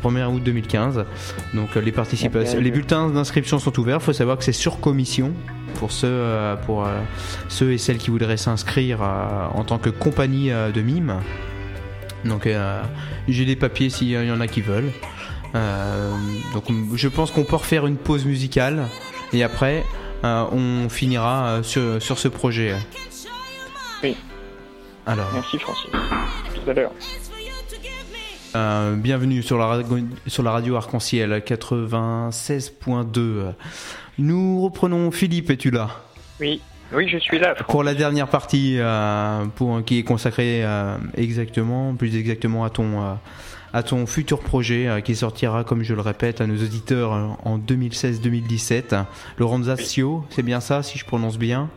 [0.04, 1.06] 1er août 2015.
[1.54, 4.00] Donc euh, les participations, les bulletins d'inscription sont ouverts.
[4.02, 5.32] Il faut savoir que c'est sur commission
[5.76, 6.24] pour ceux,
[6.66, 6.88] pour
[7.50, 11.16] ceux et celles qui voudraient s'inscrire en tant que compagnie de mime.
[12.26, 12.82] Donc euh,
[13.28, 14.92] j'ai des papiers s'il y en a qui veulent.
[15.56, 16.12] Euh,
[16.54, 18.88] donc je pense qu'on peut refaire une pause musicale
[19.34, 19.84] et après
[20.24, 22.74] euh, on finira sur, sur, ce projet.
[24.02, 24.18] Oui.
[25.06, 25.30] Alors.
[25.34, 25.92] Merci Francis.
[25.92, 26.92] Tout à l'heure.
[28.98, 29.82] bienvenue sur la,
[30.28, 33.54] sur la radio Arc-en-Ciel 96.2.
[34.18, 35.90] Nous reprenons Philippe, es-tu là?
[36.40, 36.62] Oui.
[36.96, 37.56] Oui, je suis là.
[37.56, 43.02] Pour la dernière partie, euh, pour, qui est consacrée euh, exactement, plus exactement à ton,
[43.02, 43.14] euh,
[43.74, 49.06] à ton futur projet qui sortira, comme je le répète, à nos auditeurs en 2016-2017.
[49.38, 51.70] Lorenzaccio, c'est bien ça, si je prononce bien?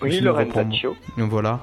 [0.00, 0.96] Oui, Lorenzaccio.
[1.18, 1.60] Donc voilà.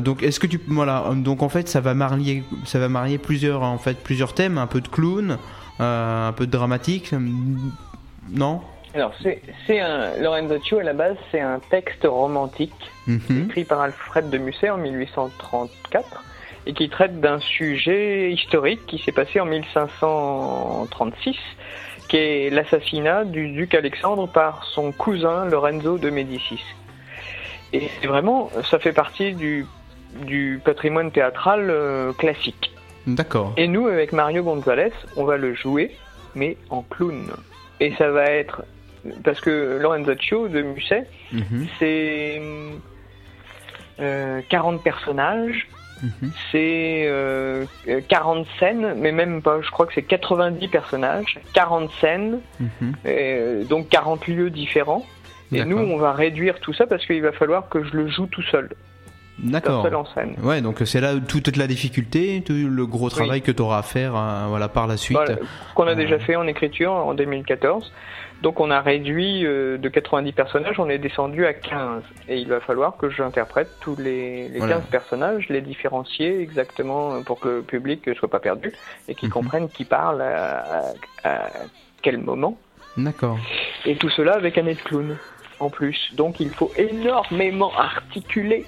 [0.00, 3.62] donc est-ce que tu voilà donc en fait ça va marier ça va marier plusieurs
[3.62, 5.38] en fait plusieurs thèmes, un peu de clown,
[5.78, 7.14] un peu de dramatique,
[8.32, 8.62] non?
[8.98, 9.14] Alors,
[9.66, 12.74] c'est un Lorenzo à la base, c'est un texte romantique
[13.06, 13.44] mhm.
[13.44, 16.24] écrit par Alfred de Musset en 1834
[16.66, 21.36] et qui traite d'un sujet historique qui s'est passé en 1536,
[22.08, 26.64] qui est l'assassinat du duc Alexandre par son cousin Lorenzo de Médicis.
[27.72, 29.64] Et c'est vraiment, ça fait partie du,
[30.26, 32.72] du patrimoine théâtral euh, classique.
[33.06, 33.54] D'accord.
[33.56, 35.94] Et nous, avec Mario Gonzalez, on va le jouer,
[36.34, 37.30] mais en clown.
[37.80, 38.64] Et ça va être
[39.24, 41.66] parce que Lorenzaccio de Musset, mhm.
[41.78, 42.40] c'est
[43.98, 45.68] 40 euh, personnages,
[46.02, 46.30] mhm.
[46.52, 47.08] c'est
[48.08, 52.92] 40 euh, scènes, mais même pas, je crois que c'est 90 personnages, 40 scènes, mhm.
[53.06, 55.04] euh, donc 40 lieux différents.
[55.50, 58.26] Et nous, on va réduire tout ça parce qu'il va falloir que je le joue
[58.26, 58.68] tout seul.
[59.38, 59.86] D'accord.
[59.94, 60.34] en scène.
[60.42, 63.82] Ouais, donc c'est là toute la difficulté, tout le gros travail que tu auras à
[63.82, 64.12] faire
[64.48, 65.18] voilà, par la suite.
[65.74, 67.90] qu'on a déjà fait en écriture en 2014.
[68.42, 72.02] Donc on a réduit euh, de 90 personnages, on est descendu à 15.
[72.28, 77.40] Et il va falloir que j'interprète tous les, les 15 personnages, les différencier exactement pour
[77.40, 78.72] que le public ne soit pas perdu
[79.08, 79.34] et qu'il mhm.
[79.34, 80.94] comprenne qui parle à,
[82.00, 82.56] quel moment.
[82.96, 83.38] D'accord.
[83.84, 85.16] Et tout cela avec un nez de clown
[85.58, 86.14] en plus.
[86.14, 88.66] Donc il faut énormément articuler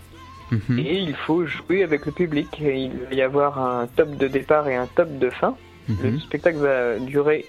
[0.50, 0.78] Mhm.
[0.78, 2.48] Et il faut jouer avec le public.
[2.61, 5.56] il va y avoir un top de départ et un top de fin.
[5.88, 5.96] Mhm.
[6.02, 7.46] Le spectacle va durer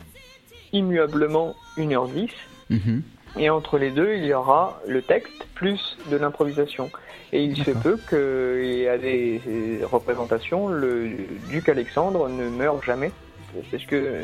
[0.74, 2.30] immuablement 1h10.
[2.70, 3.02] Mhm.
[3.38, 6.92] Et entre les deux, il y aura le texte plus de l'improvisation.
[7.34, 11.10] Et il se peut qu'il y a des représentations, le
[11.50, 13.12] duc Alexandre ne meurt jamais.
[13.70, 14.22] Parce que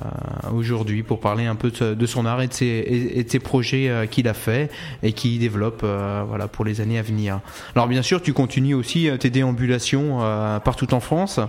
[0.54, 4.36] aujourd'hui pour parler un peu de, son art et de ses, projets euh, qu'il a
[4.36, 4.70] fait
[5.02, 7.40] et qu'il développe voilà, pour les années à venir.
[7.76, 10.20] Alors bien sûr, tu continues aussi tes déambulations
[10.64, 11.40] partout en France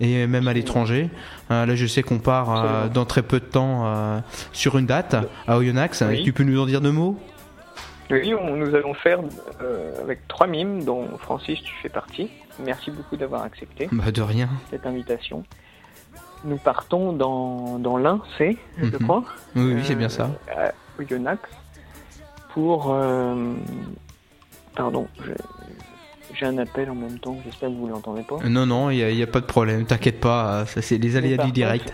[0.00, 1.10] et même à l'étranger.
[1.50, 6.04] là, je sais qu'on part dans très peu de temps sur une date à Oyonnax.
[6.24, 7.18] Tu peux nous en dire deux mots?
[8.10, 9.20] Oui, nous allons faire
[10.02, 12.30] avec trois mimes, dont Francis, tu fais partie.
[12.64, 13.88] Merci beaucoup d'avoir accepté.
[13.92, 14.48] Bah, de rien.
[14.70, 15.44] Cette invitation.
[16.44, 18.98] Nous partons dans, dans l'Ain, c'est, je mhm.
[19.02, 19.24] crois.
[19.56, 20.30] Oui, oui c'est bien ça.
[20.56, 20.68] Euh,
[21.26, 21.36] à
[22.52, 22.92] Pour.
[22.92, 23.54] Euh,
[24.76, 25.06] pardon,
[26.34, 28.36] j'ai un appel en même temps, j'espère que vous ne l'entendez pas.
[28.48, 31.52] Non, non, il n'y a, pas de problème, t'inquiète pas, ça c'est les aléas du
[31.52, 31.92] direct.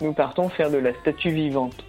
[0.00, 1.84] Nous partons faire de la statue vivante.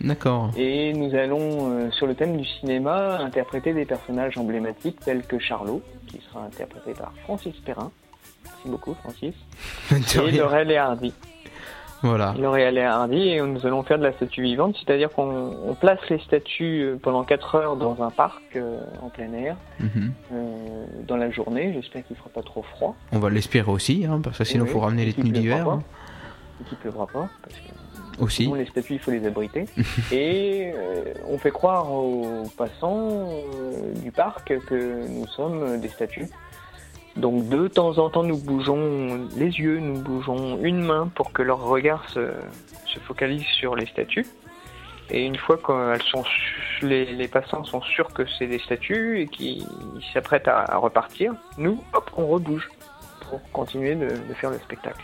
[0.00, 0.50] D'accord.
[0.56, 5.38] Et nous allons, euh, sur le thème du cinéma, interpréter des personnages emblématiques tels que
[5.38, 7.90] Charlot, qui sera interprété par Francis Perrin.
[8.44, 9.34] Merci beaucoup, Francis.
[10.16, 11.12] et Laurel et Hardy.
[12.02, 12.34] Voilà.
[12.38, 16.18] Laurel et Hardy, et nous allons faire de la statue vivante, c'est-à-dire qu'on place les
[16.20, 20.12] statues euh, pendant 4 heures dans un parc euh, en plein air, mhm.
[21.06, 21.74] dans la journée.
[21.74, 22.96] J'espère qu'il ne fera pas trop froid.
[23.12, 25.78] On va l'espérer aussi, hein, parce que sinon il faut ramener les tenues d'hiver.
[26.60, 27.80] Et qu'il ne pleuvra pas, parce que
[28.20, 28.50] aussi.
[28.54, 29.64] les statues, il faut les abriter.
[30.12, 36.28] et euh, on fait croire aux passants euh, du parc que nous sommes des statues.
[37.20, 41.42] Donc de temps en temps, nous bougeons les yeux, nous bougeons une main pour que
[41.42, 42.32] leur regard se,
[43.06, 44.26] focalise sur les statues.
[45.10, 46.24] Et une fois que sont,
[46.82, 49.66] les, passants sont sûrs que c'est des statues et qu'ils
[50.14, 52.68] s'apprêtent à, repartir, nous, hop, on rebouge
[53.28, 55.02] pour continuer de faire le spectacle.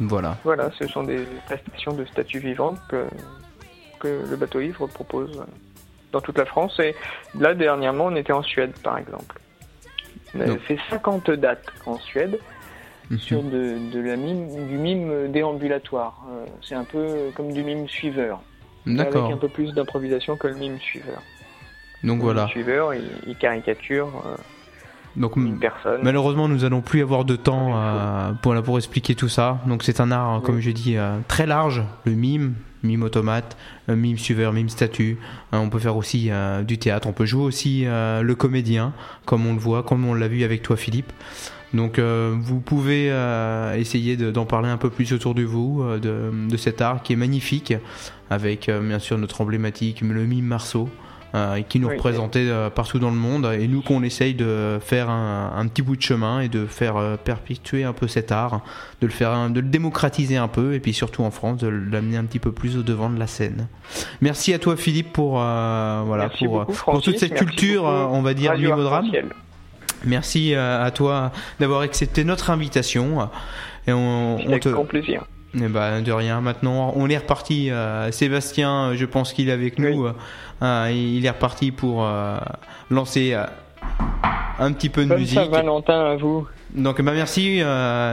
[0.00, 0.36] Voilà.
[0.44, 3.06] Voilà, ce sont des prestations de statues vivantes que,
[3.98, 5.42] que le bateau ivre propose
[6.12, 6.78] dans toute la France.
[6.78, 6.94] Et
[7.34, 9.40] là, dernièrement, on était en Suède, par exemple.
[10.34, 12.38] On avait fait 50 dates en Suède
[13.10, 13.18] mhm.
[13.18, 16.24] sur de, de, la mime, du mime déambulatoire.
[16.30, 18.40] Euh, c'est un peu comme du mime suiveur.
[18.86, 21.22] Avec un peu plus d'improvisation que le mime suiveur.
[22.04, 22.44] Donc voilà.
[22.44, 24.08] Le suiveur, il, caricature.
[25.18, 29.58] Euh, donc malheureusement, nous allons plus avoir de temps euh, pour, pour expliquer tout ça.
[29.66, 31.82] Donc c'est un art, comme je dis, euh, très large.
[32.04, 33.56] Le mime, mime automate,
[33.88, 35.18] mime suiveur, mime statue.
[35.52, 37.08] Hein, on peut faire aussi euh, du théâtre.
[37.08, 38.92] On peut jouer aussi le comédien,
[39.24, 41.12] comme on le voit, comme on l'a vu avec toi, Philippe.
[41.74, 43.08] Donc vous pouvez
[43.76, 47.16] essayer d'en parler un peu plus autour de vous, de, de, cet art qui est
[47.16, 47.74] magnifique,
[48.30, 50.88] avec bien sûr notre emblématique, le mime Marceau.
[51.34, 55.10] Euh, qui nous représentait euh, partout dans le monde et nous qu'on essaye de faire
[55.10, 58.62] un, petit bout de chemin et de faire euh, perpétuer un peu cet art,
[59.02, 62.16] de le faire, de le démocratiser un peu et puis surtout en France de l'amener
[62.16, 63.68] un petit peu plus au devant de la scène.
[64.22, 69.10] Merci à toi Philippe pour voilà pour, pour toute cette culture, on va dire mimodrame.
[70.06, 71.30] Merci à toi
[71.60, 73.28] d'avoir accepté notre invitation
[73.86, 75.26] et on, on te, plaisir.
[75.54, 76.40] Eh ben, de rien.
[76.40, 77.70] Maintenant, on est reparti.
[78.10, 80.08] Sébastien, je pense qu'il est avec nous.
[80.62, 82.06] il est reparti pour
[82.90, 83.34] lancer
[84.58, 85.38] un petit peu de Bonne musique.
[85.38, 86.46] Saint-Valentin à vous.
[86.74, 87.62] Donc, bah, merci,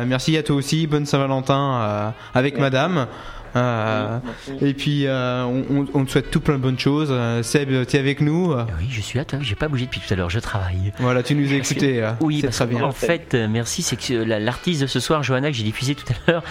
[0.06, 0.88] merci à toi aussi.
[0.88, 3.08] Bonne Saint-Valentin avec Madame.
[3.56, 4.20] Euh,
[4.62, 7.10] et puis euh, on, on, te souhaite tout plein de bonnes choses.
[7.12, 9.26] Euh, Seb, tu es avec nous Oui, je suis là.
[9.42, 10.30] J'ai pas bougé depuis tout à l'heure.
[10.30, 10.92] Je travaille.
[11.00, 12.08] Voilà, tu nous as écouté.
[12.22, 12.84] oui, très bien.
[12.84, 13.82] En fait, merci.
[13.82, 16.44] C'est que l'artiste de ce soir, Johanna, que j'ai diffusé tout à l'heure,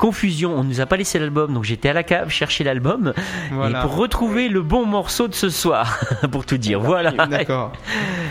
[0.00, 0.56] confusion.
[0.56, 3.12] On nous a pas laissé l'album, donc j'étais à la cave chercher l'album
[3.52, 6.00] et pour retrouver le bon morceau de ce soir,
[6.32, 6.80] pour tout dire.
[6.80, 7.12] Voilà.
[7.26, 7.72] D'accord.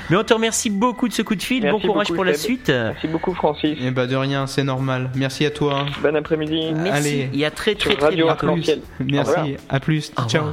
[0.10, 1.70] Mais on te remercie beaucoup de ce coup de fil.
[1.70, 2.70] bon courage pour la suite.
[2.70, 3.78] Merci beaucoup, Francis.
[3.80, 5.12] Et eh bah ben, de rien, c'est normal.
[5.16, 5.86] Merci à toi.
[6.02, 6.74] Bon après-midi.
[6.74, 6.92] Merci.
[6.92, 7.30] Allez.
[7.34, 8.56] Et à très très très, bientôt.
[9.00, 9.58] Merci.
[9.70, 10.12] À plus.
[10.28, 10.46] Ciao.